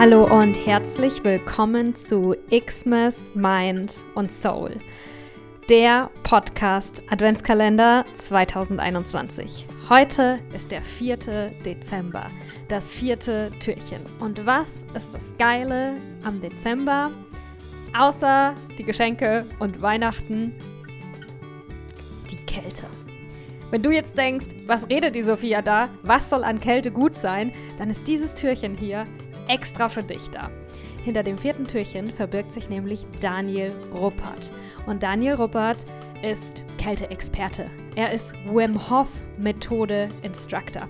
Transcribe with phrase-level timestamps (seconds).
[0.00, 4.76] Hallo und herzlich willkommen zu Xmas Mind und Soul,
[5.68, 9.66] der Podcast Adventskalender 2021.
[9.90, 11.18] Heute ist der 4.
[11.66, 12.28] Dezember,
[12.68, 14.00] das vierte Türchen.
[14.20, 17.10] Und was ist das Geile am Dezember?
[17.94, 20.54] Außer die Geschenke und Weihnachten,
[22.30, 22.86] die Kälte.
[23.70, 25.90] Wenn du jetzt denkst, was redet die Sophia da?
[26.04, 27.52] Was soll an Kälte gut sein?
[27.78, 29.06] Dann ist dieses Türchen hier
[29.50, 30.48] extra für dich da.
[31.04, 34.52] Hinter dem vierten Türchen verbirgt sich nämlich Daniel Ruppert.
[34.86, 35.84] Und Daniel Ruppert
[36.22, 37.66] ist Kälteexperte.
[37.96, 40.88] Er ist Wim Hof Methode Instructor.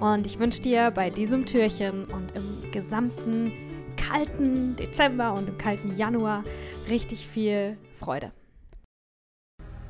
[0.00, 3.52] Und ich wünsche dir bei diesem Türchen und im gesamten
[3.96, 6.44] kalten Dezember und im kalten Januar
[6.88, 8.32] richtig viel Freude.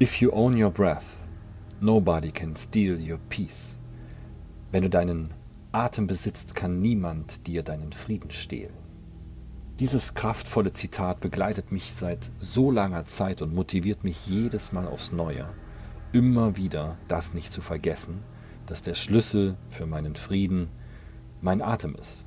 [0.00, 1.26] If you own your breath,
[1.80, 3.76] nobody can steal your peace.
[4.70, 5.34] Wenn du deinen
[5.72, 8.74] Atem besitzt, kann niemand dir deinen Frieden stehlen.
[9.78, 15.12] Dieses kraftvolle Zitat begleitet mich seit so langer Zeit und motiviert mich jedes Mal aufs
[15.12, 15.52] Neue,
[16.12, 18.22] immer wieder das nicht zu vergessen,
[18.64, 20.68] dass der Schlüssel für meinen Frieden
[21.42, 22.24] mein Atem ist.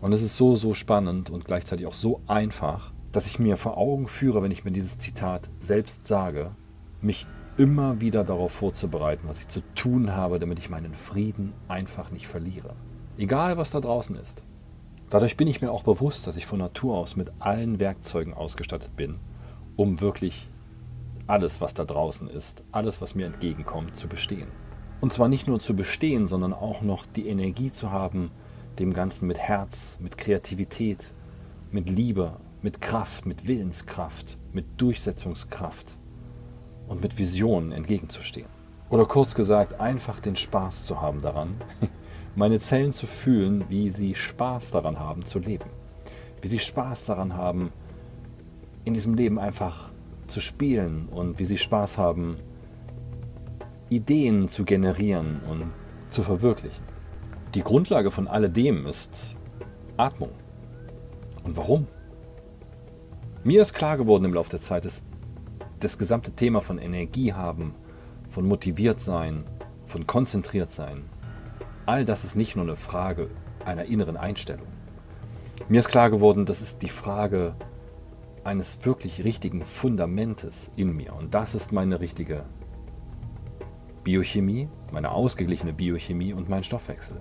[0.00, 3.78] Und es ist so, so spannend und gleichzeitig auch so einfach, dass ich mir vor
[3.78, 6.52] Augen führe, wenn ich mir dieses Zitat selbst sage,
[7.00, 7.26] mich
[7.58, 12.28] immer wieder darauf vorzubereiten, was ich zu tun habe, damit ich meinen Frieden einfach nicht
[12.28, 12.76] verliere.
[13.18, 14.42] Egal, was da draußen ist.
[15.10, 18.96] Dadurch bin ich mir auch bewusst, dass ich von Natur aus mit allen Werkzeugen ausgestattet
[18.96, 19.18] bin,
[19.74, 20.48] um wirklich
[21.26, 24.48] alles, was da draußen ist, alles, was mir entgegenkommt, zu bestehen.
[25.00, 28.30] Und zwar nicht nur zu bestehen, sondern auch noch die Energie zu haben,
[28.78, 31.12] dem Ganzen mit Herz, mit Kreativität,
[31.72, 35.98] mit Liebe, mit Kraft, mit Willenskraft, mit Durchsetzungskraft
[36.88, 38.48] und mit Visionen entgegenzustehen.
[38.90, 41.56] Oder kurz gesagt, einfach den Spaß zu haben daran,
[42.34, 45.70] meine Zellen zu fühlen, wie sie Spaß daran haben zu leben.
[46.40, 47.72] Wie sie Spaß daran haben,
[48.84, 49.90] in diesem Leben einfach
[50.26, 52.36] zu spielen und wie sie Spaß haben,
[53.90, 55.72] Ideen zu generieren und
[56.08, 56.84] zu verwirklichen.
[57.54, 59.34] Die Grundlage von alledem ist
[59.96, 60.30] Atmung.
[61.44, 61.86] Und warum?
[63.44, 65.04] Mir ist klar geworden im Laufe der Zeit, dass
[65.80, 67.74] das gesamte Thema von Energie haben,
[68.28, 69.44] von motiviert sein,
[69.86, 71.04] von konzentriert sein,
[71.86, 73.28] all das ist nicht nur eine Frage
[73.64, 74.66] einer inneren Einstellung.
[75.68, 77.54] Mir ist klar geworden, das ist die Frage
[78.44, 81.14] eines wirklich richtigen Fundamentes in mir.
[81.14, 82.44] Und das ist meine richtige
[84.04, 87.20] Biochemie, meine ausgeglichene Biochemie und mein Stoffwechsel.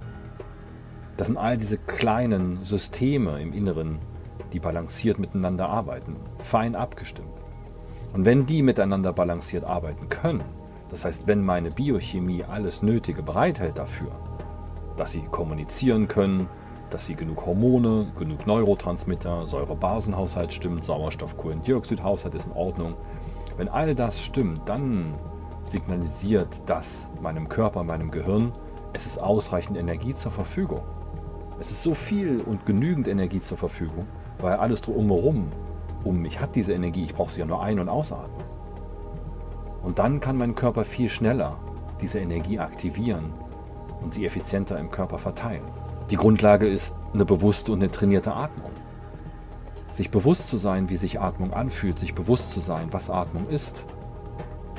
[1.18, 4.00] Das sind all diese kleinen Systeme im Inneren,
[4.54, 7.47] die balanciert miteinander arbeiten, fein abgestimmt.
[8.18, 10.44] Und wenn die miteinander balanciert arbeiten können,
[10.90, 14.10] das heißt, wenn meine Biochemie alles Nötige bereithält dafür,
[14.96, 16.50] dass sie kommunizieren können,
[16.90, 22.96] dass sie genug Hormone, genug Neurotransmitter, Säurebasenhaushalt stimmt, Sauerstoff-Kohlendioxidhaushalt ist in Ordnung.
[23.56, 25.14] Wenn all das stimmt, dann
[25.62, 28.52] signalisiert das meinem Körper, meinem Gehirn,
[28.94, 30.82] es ist ausreichend Energie zur Verfügung.
[31.60, 34.08] Es ist so viel und genügend Energie zur Verfügung,
[34.40, 35.52] weil alles drumherum
[36.08, 38.46] um mich hat diese Energie, ich brauche sie ja nur ein- und ausatmen.
[39.84, 41.58] Und dann kann mein Körper viel schneller
[42.02, 43.34] diese Energie aktivieren
[44.02, 45.64] und sie effizienter im Körper verteilen.
[46.10, 48.72] Die Grundlage ist eine bewusste und eine trainierte Atmung.
[49.92, 53.86] Sich bewusst zu sein, wie sich Atmung anfühlt, sich bewusst zu sein, was Atmung ist.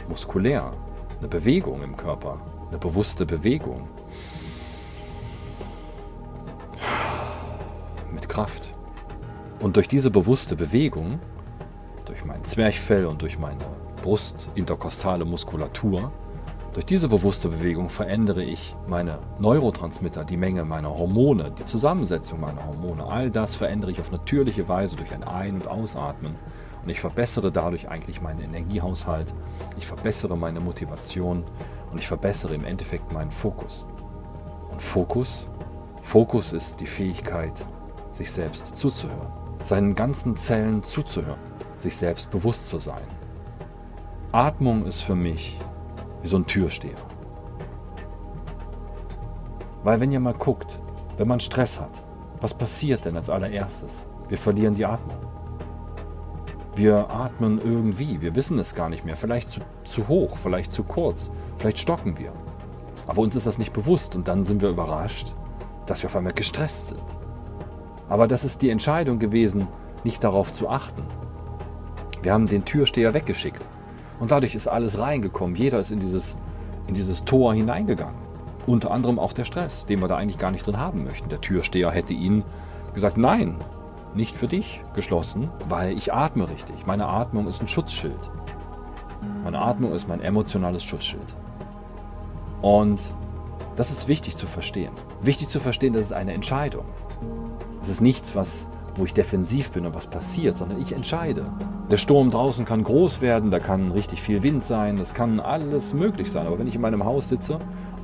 [0.08, 0.72] Muskulär,
[1.18, 3.88] eine Bewegung im Körper, eine bewusste Bewegung.
[8.12, 8.77] Mit Kraft.
[9.60, 11.18] Und durch diese bewusste Bewegung,
[12.04, 13.58] durch mein Zwerchfell und durch meine
[14.02, 16.12] brustinterkostale Muskulatur,
[16.74, 22.64] durch diese bewusste Bewegung verändere ich meine Neurotransmitter, die Menge meiner Hormone, die Zusammensetzung meiner
[22.66, 23.04] Hormone.
[23.04, 26.36] All das verändere ich auf natürliche Weise durch ein Ein- und Ausatmen.
[26.84, 29.34] Und ich verbessere dadurch eigentlich meinen Energiehaushalt,
[29.76, 31.42] ich verbessere meine Motivation
[31.90, 33.88] und ich verbessere im Endeffekt meinen Fokus.
[34.70, 35.48] Und Fokus?
[36.00, 37.54] Fokus ist die Fähigkeit,
[38.12, 41.38] sich selbst zuzuhören seinen ganzen Zellen zuzuhören,
[41.76, 43.02] sich selbst bewusst zu sein.
[44.32, 45.58] Atmung ist für mich
[46.22, 46.96] wie so ein Türsteher.
[49.84, 50.80] Weil wenn ihr mal guckt,
[51.16, 52.02] wenn man Stress hat,
[52.40, 54.06] was passiert denn als allererstes?
[54.28, 55.16] Wir verlieren die Atmung.
[56.74, 60.84] Wir atmen irgendwie, wir wissen es gar nicht mehr, vielleicht zu, zu hoch, vielleicht zu
[60.84, 62.32] kurz, vielleicht stocken wir.
[63.06, 65.34] Aber uns ist das nicht bewusst und dann sind wir überrascht,
[65.86, 67.27] dass wir auf einmal gestresst sind.
[68.08, 69.68] Aber das ist die Entscheidung gewesen,
[70.04, 71.02] nicht darauf zu achten.
[72.22, 73.68] Wir haben den Türsteher weggeschickt.
[74.18, 75.54] Und dadurch ist alles reingekommen.
[75.54, 76.36] Jeder ist in dieses,
[76.86, 78.16] in dieses Tor hineingegangen.
[78.66, 81.28] Unter anderem auch der Stress, den wir da eigentlich gar nicht drin haben möchten.
[81.28, 82.44] Der Türsteher hätte ihn
[82.94, 83.56] gesagt, nein,
[84.14, 86.86] nicht für dich geschlossen, weil ich atme richtig.
[86.86, 88.30] Meine Atmung ist ein Schutzschild.
[89.44, 91.36] Meine Atmung ist mein emotionales Schutzschild.
[92.60, 93.00] Und
[93.76, 94.92] das ist wichtig zu verstehen.
[95.22, 96.84] Wichtig zu verstehen, das ist eine Entscheidung.
[97.80, 98.66] Es ist nichts, was,
[98.96, 101.46] wo ich defensiv bin und was passiert, sondern ich entscheide.
[101.90, 105.94] Der Sturm draußen kann groß werden, da kann richtig viel Wind sein, das kann alles
[105.94, 106.46] möglich sein.
[106.46, 107.58] Aber wenn ich in meinem Haus sitze,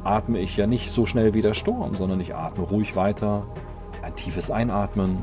[0.05, 3.47] atme ich ja nicht so schnell wie der Sturm, sondern ich atme ruhig weiter.
[4.03, 5.19] Ein tiefes Einatmen.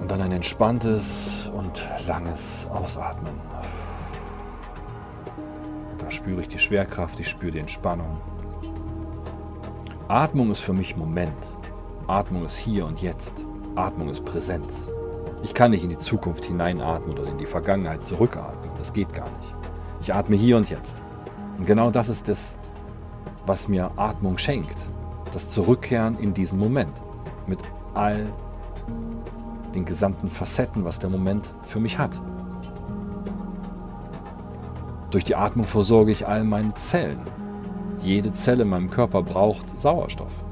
[0.00, 3.32] Und dann ein entspanntes und langes Ausatmen
[6.14, 8.18] spüre ich die Schwerkraft, ich spüre die Entspannung.
[10.08, 11.32] Atmung ist für mich Moment.
[12.08, 13.46] Atmung ist hier und jetzt.
[13.74, 14.92] Atmung ist Präsenz.
[15.42, 18.70] Ich kann nicht in die Zukunft hineinatmen oder in die Vergangenheit zurückatmen.
[18.76, 19.54] Das geht gar nicht.
[20.02, 21.02] Ich atme hier und jetzt.
[21.56, 22.58] Und genau das ist das,
[23.46, 24.76] was mir Atmung schenkt.
[25.32, 26.92] Das Zurückkehren in diesen Moment.
[27.46, 27.60] Mit
[27.94, 28.26] all
[29.74, 32.20] den gesamten Facetten, was der Moment für mich hat.
[35.10, 37.20] Durch die Atmung versorge ich all meine Zellen.
[38.04, 40.44] Jede Zelle in meinem Körper braucht Sauerstoff.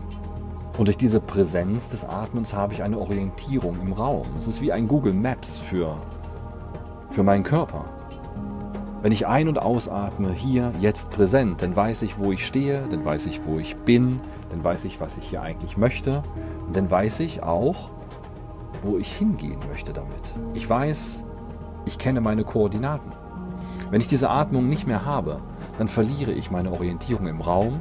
[0.78, 4.26] Und durch diese Präsenz des Atmens habe ich eine Orientierung im Raum.
[4.38, 5.98] Es ist wie ein Google Maps für,
[7.10, 7.84] für meinen Körper.
[9.02, 13.04] Wenn ich ein- und ausatme, hier, jetzt präsent, dann weiß ich, wo ich stehe, dann
[13.04, 16.22] weiß ich, wo ich bin, dann weiß ich, was ich hier eigentlich möchte
[16.66, 17.90] und dann weiß ich auch,
[18.82, 20.34] wo ich hingehen möchte damit.
[20.54, 21.22] Ich weiß,
[21.84, 23.12] ich kenne meine Koordinaten.
[23.90, 25.42] Wenn ich diese Atmung nicht mehr habe,
[25.78, 27.80] dann verliere ich meine Orientierung im Raum.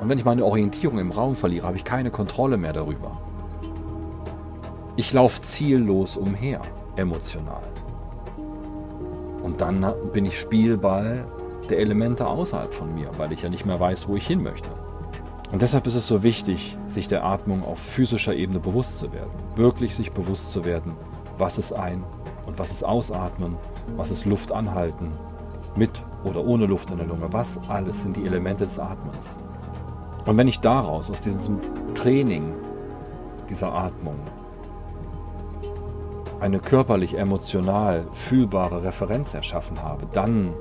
[0.00, 3.18] Und wenn ich meine Orientierung im Raum verliere, habe ich keine Kontrolle mehr darüber.
[4.96, 6.60] Ich laufe ziellos umher,
[6.96, 7.62] emotional.
[9.42, 11.26] Und dann bin ich Spielball
[11.68, 14.70] der Elemente außerhalb von mir, weil ich ja nicht mehr weiß, wo ich hin möchte.
[15.52, 19.30] Und deshalb ist es so wichtig, sich der Atmung auf physischer Ebene bewusst zu werden.
[19.56, 20.94] Wirklich sich bewusst zu werden,
[21.38, 22.04] was ist ein
[22.46, 23.56] und was ist ausatmen,
[23.96, 25.12] was ist Luft anhalten
[25.76, 29.38] mit oder ohne Luft in der Lunge, was alles sind die Elemente des Atmens.
[30.26, 31.60] Und wenn ich daraus, aus diesem
[31.94, 32.54] Training
[33.50, 34.16] dieser Atmung,
[36.40, 40.54] eine körperlich, emotional fühlbare Referenz erschaffen habe, dann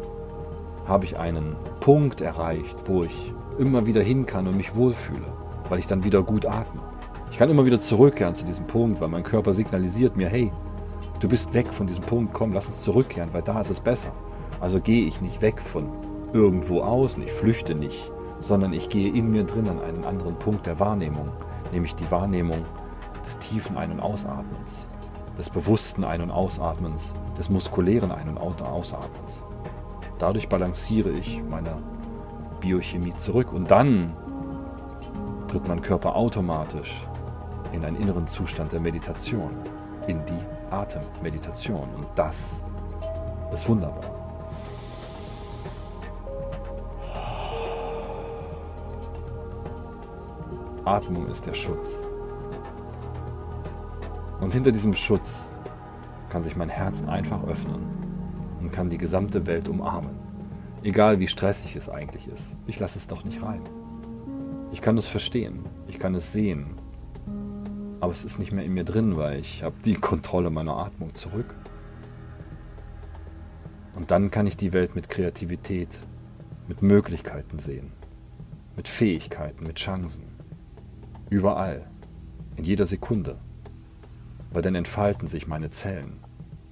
[0.85, 5.27] habe ich einen Punkt erreicht, wo ich immer wieder hin kann und mich wohlfühle,
[5.69, 6.81] weil ich dann wieder gut atme.
[7.31, 10.51] Ich kann immer wieder zurückkehren zu diesem Punkt, weil mein Körper signalisiert mir, hey,
[11.19, 14.11] du bist weg von diesem Punkt, komm, lass uns zurückkehren, weil da ist es besser.
[14.63, 15.89] Also gehe ich nicht weg von
[16.31, 20.39] irgendwo aus und ich flüchte nicht, sondern ich gehe in mir drin an einen anderen
[20.39, 21.33] Punkt der Wahrnehmung,
[21.73, 22.63] nämlich die Wahrnehmung
[23.25, 24.87] des tiefen Ein- und Ausatmens,
[25.37, 29.43] des bewussten Ein- und Ausatmens, des muskulären Ein- und Ausatmens.
[30.17, 31.75] Dadurch balanciere ich meine
[32.61, 34.15] Biochemie zurück und dann
[35.49, 37.05] tritt mein Körper automatisch
[37.73, 39.57] in einen inneren Zustand der Meditation,
[40.07, 41.89] in die Atemmeditation.
[41.97, 42.63] Und das
[43.51, 44.22] ist wunderbar.
[50.85, 51.99] Atmung ist der Schutz.
[54.41, 55.49] Und hinter diesem Schutz
[56.29, 57.85] kann sich mein Herz einfach öffnen
[58.59, 60.11] und kann die gesamte Welt umarmen.
[60.83, 62.57] Egal wie stressig es eigentlich ist.
[62.67, 63.61] Ich lasse es doch nicht rein.
[64.73, 66.75] Ich kann es verstehen, ich kann es sehen,
[68.01, 71.15] aber es ist nicht mehr in mir drin, weil ich habe die Kontrolle meiner Atmung
[71.15, 71.55] zurück.
[73.95, 75.97] Und dann kann ich die Welt mit Kreativität,
[76.67, 77.93] mit Möglichkeiten sehen,
[78.75, 80.32] mit Fähigkeiten, mit Chancen.
[81.33, 81.87] Überall,
[82.57, 83.39] in jeder Sekunde.
[84.51, 86.19] Weil dann entfalten sich meine Zellen,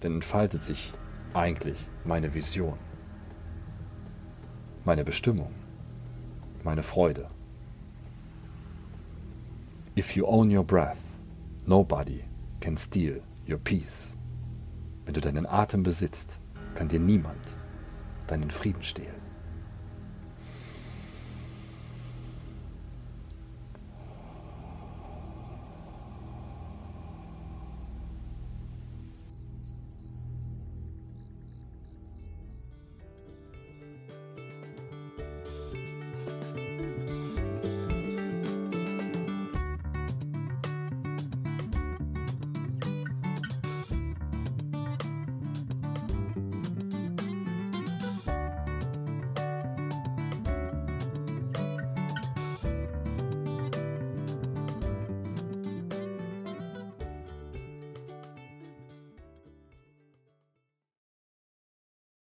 [0.02, 0.94] dann entfaltet sich
[1.34, 2.78] eigentlich meine Vision,
[4.86, 5.52] meine Bestimmung,
[6.64, 7.28] meine Freude.
[9.98, 11.02] If you own your breath,
[11.66, 12.24] nobody
[12.60, 14.14] can steal your peace.
[15.06, 16.40] Wenn du deinen Atem besitzt,
[16.76, 17.56] kann dir niemand
[18.28, 19.22] deinen Frieden stehlen.